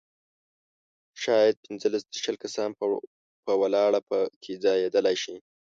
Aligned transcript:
شاید 1.23 1.55
پنځلس 1.65 2.03
تر 2.11 2.19
شل 2.25 2.35
کسان 2.43 2.69
په 3.45 3.53
ولاړه 3.61 3.99
په 4.09 4.17
کې 4.43 4.53
ځایېدلای 4.63 5.15
شي. 5.23 5.35